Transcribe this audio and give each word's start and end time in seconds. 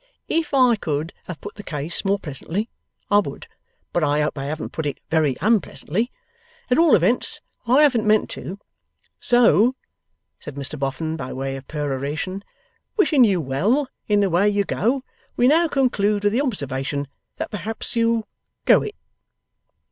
If 0.29 0.51
I 0.51 0.77
could 0.77 1.13
have 1.25 1.39
put 1.41 1.53
the 1.57 1.63
case 1.63 2.03
more 2.03 2.17
pleasantly 2.17 2.71
I 3.11 3.19
would; 3.19 3.45
but 3.93 4.03
I 4.03 4.21
hope 4.21 4.35
I 4.35 4.45
haven't 4.45 4.71
put 4.71 4.87
it 4.87 4.99
very 5.11 5.37
unpleasantly; 5.41 6.11
at 6.71 6.79
all 6.79 6.95
events 6.95 7.39
I 7.67 7.83
haven't 7.83 8.07
meant 8.07 8.27
to. 8.31 8.57
So,' 9.19 9.75
said 10.39 10.55
Mr 10.55 10.79
Boffin, 10.79 11.17
by 11.17 11.31
way 11.33 11.55
of 11.55 11.67
peroration, 11.67 12.43
'wishing 12.97 13.23
you 13.23 13.39
well 13.39 13.89
in 14.07 14.21
the 14.21 14.31
way 14.31 14.49
you 14.49 14.63
go, 14.63 15.03
we 15.37 15.47
now 15.47 15.67
conclude 15.67 16.23
with 16.23 16.33
the 16.33 16.41
observation 16.41 17.07
that 17.35 17.51
perhaps 17.51 17.95
you'll 17.95 18.27
go 18.65 18.81
it. 18.81 18.95